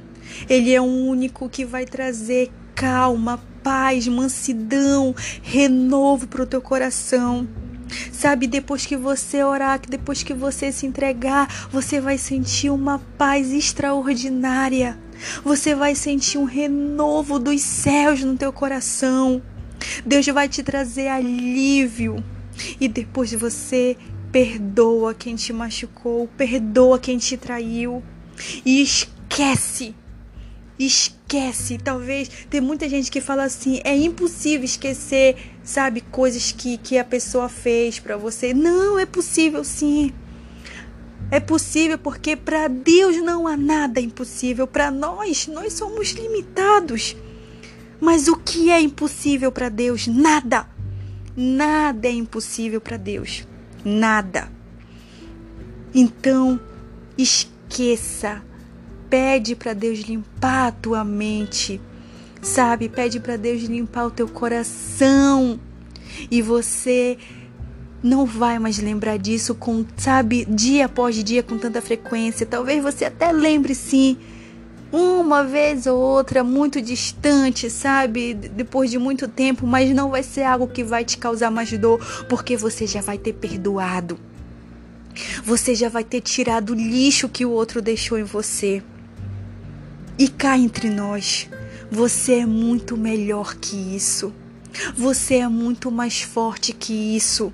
Ele 0.48 0.74
é 0.74 0.80
o 0.80 0.86
único 0.86 1.50
que 1.50 1.66
vai 1.66 1.86
trazer 1.86 2.50
calma, 2.74 3.44
paz, 3.62 4.08
mansidão, 4.08 5.14
renovo 5.44 6.26
para 6.26 6.44
o 6.44 6.48
teu 6.48 6.62
coração. 6.62 7.46
Sabe, 8.14 8.48
depois 8.48 8.86
que 8.86 8.96
você 8.96 9.44
orar, 9.44 9.82
depois 9.86 10.24
que 10.24 10.34
você 10.34 10.72
se 10.72 10.86
entregar, 10.86 11.68
você 11.70 12.00
vai 12.00 12.18
sentir 12.18 12.70
uma 12.70 13.00
paz 13.18 13.52
extraordinária. 13.52 14.98
Você 15.44 15.76
vai 15.76 15.96
sentir 15.96 16.38
um 16.38 16.44
renovo 16.44 17.40
dos 17.40 17.62
céus 17.62 18.24
no 18.24 18.38
teu 18.38 18.52
coração. 18.52 19.42
Deus 20.06 20.26
vai 20.28 20.48
te 20.48 20.64
trazer 20.64 21.08
alívio. 21.08 22.24
E 22.80 22.88
depois 22.88 23.32
você 23.34 23.96
perdoa 24.32 25.14
quem 25.14 25.36
te 25.36 25.54
machucou, 25.54 26.28
perdoa 26.38 27.00
quem 27.00 27.18
te 27.18 27.38
traiu 27.38 28.04
e 28.66 28.82
esquece. 28.82 29.96
Esquece, 30.80 31.80
talvez 31.80 32.30
tem 32.50 32.62
muita 32.62 32.88
gente 32.88 33.10
que 33.10 33.20
fala 33.20 33.46
assim, 33.46 33.82
é 33.84 33.96
impossível 33.98 34.64
esquecer, 34.64 35.36
sabe, 35.64 36.02
coisas 36.02 36.52
que, 36.52 36.78
que 36.78 37.00
a 37.00 37.04
pessoa 37.04 37.50
fez 37.50 38.00
para 38.00 38.16
você. 38.16 38.54
Não, 38.54 39.00
é 39.00 39.06
possível 39.06 39.64
sim. 39.64 40.14
É 41.30 41.40
possível 41.40 41.98
porque 41.98 42.36
para 42.36 42.68
Deus 42.68 43.18
não 43.18 43.48
há 43.48 43.58
nada 43.58 44.00
impossível. 44.00 44.66
Para 44.66 44.90
nós, 44.90 45.48
nós 45.48 45.74
somos 45.74 46.12
limitados. 46.12 47.16
Mas 48.00 48.28
o 48.28 48.38
que 48.38 48.70
é 48.70 48.80
impossível 48.80 49.52
para 49.52 49.70
Deus? 49.70 50.08
Nada. 50.08 50.68
Nada 51.36 52.08
é 52.08 52.12
impossível 52.12 52.80
para 52.80 52.96
Deus. 52.96 53.46
Nada. 53.84 54.50
Então, 55.94 56.60
esqueça. 57.18 58.42
Pede 59.10 59.56
para 59.56 59.74
Deus 59.74 60.00
limpar 60.00 60.68
a 60.68 60.72
tua 60.72 61.04
mente. 61.04 61.82
Sabe? 62.42 62.88
Pede 62.88 63.20
para 63.20 63.36
Deus 63.36 63.64
limpar 63.64 64.06
o 64.06 64.12
teu 64.12 64.28
coração. 64.28 65.60
E 66.32 66.42
você 66.42 67.18
não 68.04 68.26
vai 68.26 68.60
mais 68.60 68.78
lembrar 68.78 69.18
disso 69.18 69.56
com, 69.56 69.86
sabe, 69.98 70.46
dia 70.46 70.86
após 70.86 71.24
dia 71.24 71.42
com 71.42 71.58
tanta 71.58 71.82
frequência. 71.82 72.46
Talvez 72.46 72.82
você 72.82 73.06
até 73.06 73.32
lembre 73.32 73.74
sim 73.74 74.18
uma 74.92 75.44
vez 75.44 75.86
ou 75.86 76.00
outra, 76.00 76.44
muito 76.44 76.82
distante, 76.82 77.70
sabe? 77.70 78.34
Depois 78.34 78.90
de 78.90 78.98
muito 78.98 79.28
tempo, 79.28 79.68
mas 79.68 79.94
não 79.94 80.10
vai 80.10 80.24
ser 80.24 80.44
algo 80.44 80.68
que 80.68 80.84
vai 80.84 81.04
te 81.04 81.18
causar 81.18 81.52
mais 81.52 81.72
dor, 81.78 82.00
porque 82.30 82.56
você 82.56 82.88
já 82.88 83.02
vai 83.02 83.18
ter 83.18 83.34
perdoado. 83.34 84.18
Você 85.44 85.76
já 85.76 85.90
vai 85.90 86.04
ter 86.04 86.22
tirado 86.22 86.72
o 86.72 86.76
lixo 86.76 87.28
que 87.28 87.46
o 87.46 87.52
outro 87.52 87.82
deixou 87.82 88.18
em 88.18 88.24
você. 88.24 88.84
E 90.18 90.28
cá 90.28 90.58
entre 90.58 90.90
nós, 90.90 91.50
você 91.92 92.40
é 92.40 92.46
muito 92.46 92.96
melhor 92.96 93.56
que 93.56 93.76
isso. 93.76 94.34
Você 94.96 95.36
é 95.36 95.48
muito 95.48 95.92
mais 95.92 96.22
forte 96.22 96.72
que 96.72 96.94
isso. 96.94 97.52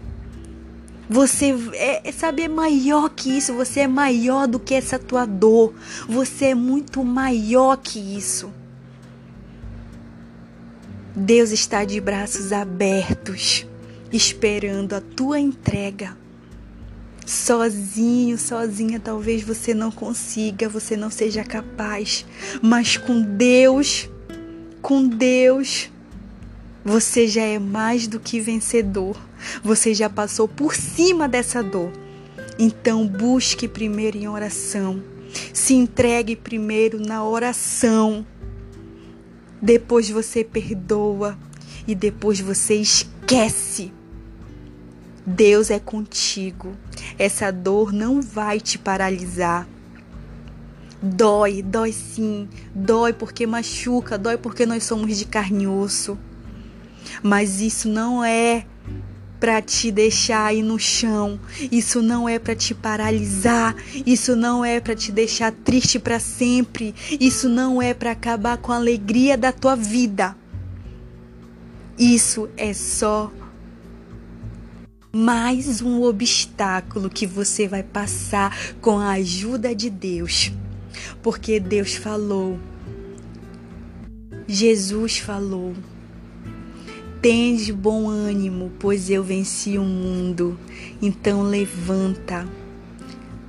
Você 1.10 1.54
é, 1.74 2.12
sabe, 2.12 2.44
é 2.44 2.48
maior 2.48 3.10
que 3.10 3.38
isso. 3.38 3.54
Você 3.54 3.82
é 3.82 3.88
maior 3.88 4.48
do 4.48 4.60
que 4.60 4.74
essa 4.74 4.98
tua 4.98 5.26
dor. 5.26 5.74
Você 6.08 6.46
é 6.46 6.56
muito 6.56 7.04
maior 7.04 7.78
que 7.78 8.00
isso. 8.00 8.52
Deus 11.16 11.52
está 11.52 11.86
de 11.86 12.02
braços 12.02 12.52
abertos, 12.52 13.68
esperando 14.12 14.94
a 14.94 15.02
tua 15.02 15.40
entrega. 15.40 16.18
Sozinho, 17.26 18.38
sozinha, 18.38 19.00
talvez 19.00 19.44
você 19.44 19.74
não 19.74 19.92
consiga, 19.92 20.68
você 20.68 20.98
não 20.98 21.12
seja 21.12 21.44
capaz, 21.44 22.26
mas 22.62 22.98
com 22.98 23.22
Deus, 23.22 24.10
com 24.82 25.08
Deus, 25.08 25.90
você 26.84 27.28
já 27.28 27.44
é 27.44 27.60
mais 27.60 28.08
do 28.08 28.20
que 28.20 28.40
vencedor. 28.40 29.16
Você 29.64 29.94
já 29.94 30.10
passou 30.10 30.48
por 30.48 30.76
cima 30.76 31.28
dessa 31.28 31.64
dor. 31.64 31.92
Então 32.58 33.08
busque 33.08 33.68
primeiro 33.68 34.18
em 34.18 34.28
oração. 34.28 35.04
Se 35.54 35.74
entregue 35.74 36.36
primeiro 36.36 37.00
na 37.00 37.24
oração. 37.24 38.26
Depois 39.62 40.10
você 40.10 40.44
perdoa 40.44 41.38
e 41.88 41.96
depois 41.96 42.40
você 42.40 42.76
esquece. 42.76 43.92
Deus 45.26 45.72
é 45.72 45.80
contigo. 45.80 46.76
Essa 47.18 47.52
dor 47.52 47.94
não 47.94 48.22
vai 48.22 48.60
te 48.60 48.78
paralisar. 48.78 49.68
Dói, 51.02 51.62
dói 51.62 51.92
sim. 51.92 52.48
Dói 52.74 53.14
porque 53.14 53.48
machuca, 53.48 54.18
dói 54.18 54.38
porque 54.38 54.66
nós 54.66 54.84
somos 54.84 55.18
de 55.18 55.26
carne 55.26 55.64
e 55.64 55.68
osso. 55.68 56.18
Mas 57.22 57.62
isso 57.62 57.88
não 57.90 58.24
é 58.24 58.66
para 59.44 59.62
te 59.62 59.92
deixar 59.92 60.46
aí 60.46 60.64
no 60.64 60.80
chão. 60.80 61.38
Isso 61.70 62.02
não 62.02 62.30
é 62.30 62.40
para 62.40 62.56
te 62.56 62.74
paralisar. 62.74 63.76
Isso 64.06 64.38
não 64.38 64.64
é 64.64 64.80
para 64.80 64.96
te 64.96 65.12
deixar 65.12 65.52
triste 65.52 66.00
para 66.00 66.18
sempre. 66.18 66.96
Isso 67.20 67.50
não 67.50 67.82
é 67.82 67.94
para 67.94 68.12
acabar 68.12 68.58
com 68.58 68.72
a 68.72 68.78
alegria 68.78 69.38
da 69.38 69.52
tua 69.52 69.76
vida. 69.76 70.34
Isso 72.00 72.48
é 72.56 72.74
só 72.74 73.30
mais 75.14 75.82
um 75.82 76.02
obstáculo 76.04 77.10
que 77.10 77.28
você 77.28 77.68
vai 77.68 77.84
passar 77.84 78.58
com 78.80 78.98
a 78.98 79.12
ajuda 79.12 79.76
de 79.76 79.90
Deus. 79.90 80.54
Porque 81.22 81.60
Deus 81.60 81.96
falou. 81.96 82.58
Jesus 84.48 85.18
falou. 85.18 85.76
Tens 87.24 87.70
bom 87.70 88.10
ânimo, 88.10 88.70
pois 88.78 89.10
eu 89.10 89.24
venci 89.24 89.78
o 89.78 89.84
mundo. 89.86 90.60
Então 91.02 91.42
levanta. 91.42 92.46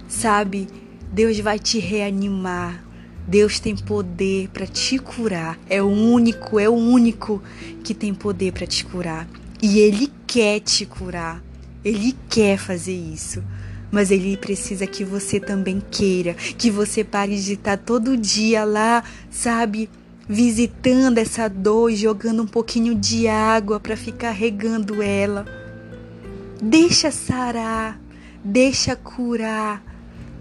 Sabe, 0.06 0.68
Deus 1.12 1.40
vai 1.40 1.58
te 1.58 1.80
reanimar. 1.80 2.84
Deus 3.26 3.58
tem 3.58 3.74
poder 3.74 4.48
para 4.50 4.64
te 4.64 4.96
curar. 4.96 5.58
É 5.68 5.82
o 5.82 5.88
único, 5.88 6.60
é 6.60 6.68
o 6.68 6.72
único 6.72 7.42
que 7.82 7.92
tem 7.92 8.14
poder 8.14 8.52
para 8.52 8.64
te 8.64 8.84
curar. 8.84 9.28
E 9.60 9.80
ele 9.80 10.08
quer 10.24 10.60
te 10.60 10.86
curar. 10.86 11.42
Ele 11.84 12.14
quer 12.30 12.56
fazer 12.56 12.94
isso. 12.94 13.42
Mas 13.90 14.12
ele 14.12 14.36
precisa 14.36 14.86
que 14.86 15.02
você 15.02 15.40
também 15.40 15.82
queira, 15.90 16.34
que 16.34 16.70
você 16.70 17.02
pare 17.02 17.36
de 17.40 17.54
estar 17.54 17.76
todo 17.78 18.16
dia 18.16 18.64
lá, 18.64 19.02
sabe? 19.32 19.90
Visitando 20.28 21.18
essa 21.18 21.48
dor 21.48 21.90
e 21.90 21.96
jogando 21.96 22.42
um 22.42 22.46
pouquinho 22.46 22.94
de 22.94 23.28
água 23.28 23.78
para 23.78 23.96
ficar 23.96 24.30
regando 24.30 25.02
ela. 25.02 25.44
Deixa 26.62 27.10
sarar, 27.10 28.00
deixa 28.42 28.96
curar, 28.96 29.82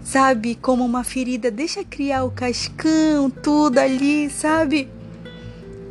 sabe? 0.02 0.54
Como 0.54 0.84
uma 0.84 1.04
ferida, 1.04 1.50
deixa 1.50 1.84
criar 1.84 2.24
o 2.24 2.30
cascão, 2.30 3.28
tudo 3.28 3.78
ali, 3.78 4.30
sabe? 4.30 4.88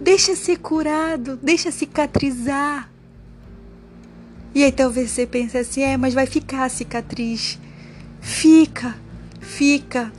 Deixa 0.01 0.35
ser 0.35 0.57
curado, 0.57 1.37
deixa 1.41 1.71
cicatrizar. 1.71 2.89
E 4.55 4.63
aí 4.63 4.71
talvez 4.71 5.11
você 5.11 5.25
pense 5.25 5.57
assim, 5.57 5.81
é, 5.81 5.97
mas 5.97 6.13
vai 6.13 6.25
ficar 6.25 6.65
a 6.65 6.69
cicatriz. 6.69 7.59
Fica, 8.21 8.95
fica. 9.39 10.11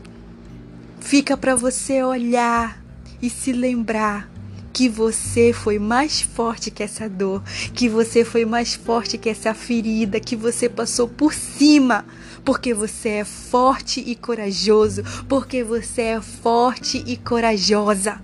Fica 1.01 1.37
para 1.37 1.55
você 1.55 2.03
olhar 2.03 2.84
e 3.25 3.31
se 3.31 3.53
lembrar 3.53 4.31
que 4.71 4.87
você 4.87 5.51
foi 5.51 5.79
mais 5.79 6.21
forte 6.21 6.71
que 6.71 6.83
essa 6.83 7.09
dor, 7.09 7.43
que 7.73 7.89
você 7.89 8.23
foi 8.23 8.45
mais 8.45 8.75
forte 8.75 9.17
que 9.17 9.31
essa 9.31 9.55
ferida, 9.55 10.21
que 10.21 10.37
você 10.37 10.69
passou 10.69 11.09
por 11.09 11.33
cima, 11.33 12.05
porque 12.45 12.75
você 12.75 13.09
é 13.09 13.25
forte 13.25 14.03
e 14.05 14.15
corajoso, 14.15 15.03
porque 15.27 15.65
você 15.65 16.03
é 16.03 16.21
forte 16.21 17.03
e 17.07 17.17
corajosa. 17.17 18.21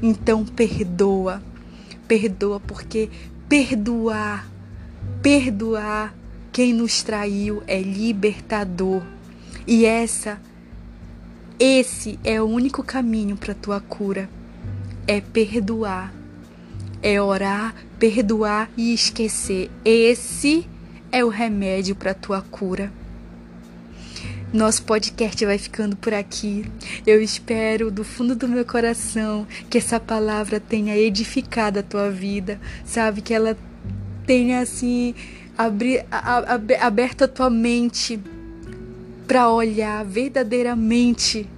Então 0.00 0.44
perdoa, 0.44 1.42
perdoa, 2.06 2.60
porque 2.60 3.10
perdoar, 3.48 4.48
perdoar 5.20 6.14
quem 6.52 6.72
nos 6.72 7.02
traiu 7.02 7.64
é 7.66 7.82
libertador. 7.82 9.02
E 9.66 9.84
essa 9.84 10.40
esse 11.64 12.18
é 12.24 12.42
o 12.42 12.46
único 12.46 12.82
caminho 12.82 13.36
para 13.36 13.54
tua 13.54 13.80
cura. 13.80 14.28
É 15.06 15.20
perdoar. 15.20 16.12
É 17.00 17.22
orar, 17.22 17.72
perdoar 18.00 18.68
e 18.76 18.92
esquecer. 18.92 19.70
Esse 19.84 20.68
é 21.12 21.24
o 21.24 21.28
remédio 21.28 21.94
para 21.94 22.14
tua 22.14 22.42
cura. 22.42 22.92
Nosso 24.52 24.82
podcast 24.82 25.46
vai 25.46 25.56
ficando 25.56 25.94
por 25.94 26.12
aqui. 26.12 26.64
Eu 27.06 27.22
espero 27.22 27.92
do 27.92 28.02
fundo 28.02 28.34
do 28.34 28.48
meu 28.48 28.64
coração 28.64 29.46
que 29.70 29.78
essa 29.78 30.00
palavra 30.00 30.58
tenha 30.58 30.98
edificado 30.98 31.78
a 31.78 31.82
tua 31.84 32.10
vida, 32.10 32.60
sabe? 32.84 33.22
Que 33.22 33.32
ela 33.32 33.56
tenha 34.26 34.58
assim 34.58 35.14
abri, 35.56 36.04
aberto 36.80 37.22
a 37.22 37.28
tua 37.28 37.50
mente 37.50 38.18
para 39.26 39.50
olhar 39.50 40.04
verdadeiramente 40.04 41.48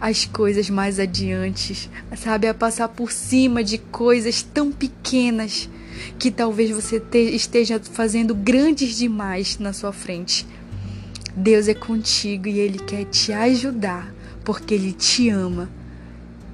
as 0.00 0.24
coisas 0.24 0.68
mais 0.68 0.98
adiante, 0.98 1.88
sabe? 2.16 2.48
A 2.48 2.54
passar 2.54 2.88
por 2.88 3.12
cima 3.12 3.62
de 3.62 3.78
coisas 3.78 4.42
tão 4.42 4.72
pequenas 4.72 5.68
que 6.18 6.30
talvez 6.30 6.70
você 6.70 6.98
te, 6.98 7.18
esteja 7.18 7.78
fazendo 7.78 8.34
grandes 8.34 8.96
demais 8.96 9.58
na 9.58 9.72
sua 9.72 9.92
frente. 9.92 10.46
Deus 11.36 11.68
é 11.68 11.74
contigo 11.74 12.48
e 12.48 12.58
Ele 12.58 12.78
quer 12.78 13.04
te 13.04 13.32
ajudar, 13.32 14.12
porque 14.44 14.74
Ele 14.74 14.92
te 14.92 15.28
ama. 15.28 15.70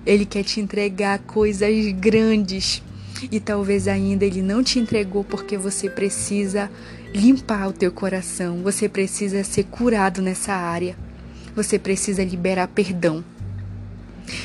Ele 0.04 0.24
quer 0.24 0.44
te 0.44 0.60
entregar 0.60 1.18
coisas 1.20 1.92
grandes 1.92 2.82
e 3.30 3.40
talvez 3.40 3.88
ainda 3.88 4.24
Ele 4.24 4.42
não 4.42 4.62
te 4.62 4.78
entregou 4.78 5.24
porque 5.24 5.56
você 5.56 5.88
precisa 5.88 6.70
limpar 7.14 7.68
o 7.68 7.72
teu 7.72 7.90
coração, 7.90 8.62
você 8.62 8.88
precisa 8.88 9.42
ser 9.44 9.64
curado 9.64 10.20
nessa 10.20 10.52
área, 10.52 10.96
você 11.54 11.78
precisa 11.78 12.24
liberar 12.24 12.68
perdão. 12.68 13.24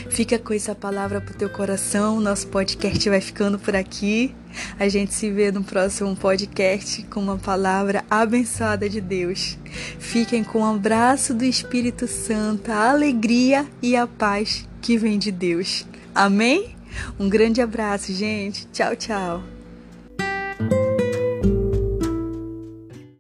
Fica 0.10 0.40
com 0.40 0.54
essa 0.54 0.74
palavra 0.74 1.20
pro 1.20 1.34
teu 1.34 1.50
coração. 1.50 2.20
Nosso 2.20 2.48
podcast 2.48 3.10
vai 3.10 3.20
ficando 3.20 3.60
por 3.60 3.76
aqui. 3.76 4.34
A 4.80 4.88
gente 4.88 5.14
se 5.14 5.30
vê 5.32 5.52
no 5.52 5.64
próximo 5.64 6.16
podcast 6.16 7.04
com 7.04 7.20
uma 7.20 7.38
palavra 7.38 8.04
abençoada 8.10 8.88
de 8.88 9.02
Deus. 9.02 9.58
Fiquem 10.00 10.44
com 10.44 10.60
o 10.60 10.62
um 10.62 10.76
abraço 10.76 11.34
do 11.34 11.44
Espírito 11.44 12.08
Santo, 12.08 12.72
a 12.72 12.92
alegria 12.92 13.66
e 13.82 13.96
a 13.96 14.08
paz 14.08 14.68
que 14.82 14.98
vem 14.98 15.18
de 15.18 15.32
Deus. 15.32 15.86
Amém? 16.14 16.76
Um 17.20 17.30
grande 17.30 17.62
abraço, 17.62 18.14
gente. 18.14 18.68
Tchau, 18.68 18.96
tchau. 18.96 19.53